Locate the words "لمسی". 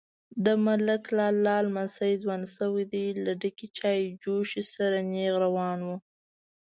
1.67-2.13